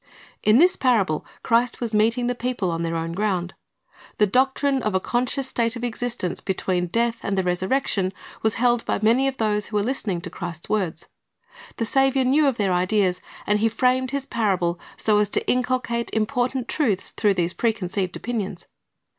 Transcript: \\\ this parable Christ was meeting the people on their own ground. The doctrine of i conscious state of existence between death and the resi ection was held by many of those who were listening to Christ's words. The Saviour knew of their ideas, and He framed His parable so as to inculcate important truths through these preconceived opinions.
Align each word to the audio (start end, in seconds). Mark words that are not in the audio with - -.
\\\ 0.29 0.41
this 0.43 0.75
parable 0.75 1.23
Christ 1.43 1.79
was 1.79 1.93
meeting 1.93 2.25
the 2.25 2.33
people 2.33 2.71
on 2.71 2.81
their 2.81 2.95
own 2.95 3.11
ground. 3.11 3.53
The 4.17 4.25
doctrine 4.25 4.81
of 4.81 4.95
i 4.95 4.97
conscious 4.97 5.47
state 5.47 5.75
of 5.75 5.83
existence 5.83 6.41
between 6.41 6.87
death 6.87 7.19
and 7.23 7.37
the 7.37 7.43
resi 7.43 7.69
ection 7.71 8.11
was 8.41 8.55
held 8.55 8.83
by 8.87 8.97
many 9.03 9.27
of 9.27 9.37
those 9.37 9.67
who 9.67 9.77
were 9.77 9.83
listening 9.83 10.19
to 10.21 10.31
Christ's 10.31 10.69
words. 10.69 11.05
The 11.77 11.85
Saviour 11.85 12.25
knew 12.25 12.47
of 12.47 12.57
their 12.57 12.73
ideas, 12.73 13.21
and 13.45 13.59
He 13.59 13.69
framed 13.69 14.09
His 14.09 14.25
parable 14.25 14.79
so 14.97 15.19
as 15.19 15.29
to 15.29 15.47
inculcate 15.47 16.09
important 16.15 16.67
truths 16.67 17.11
through 17.11 17.35
these 17.35 17.53
preconceived 17.53 18.15
opinions. 18.15 18.65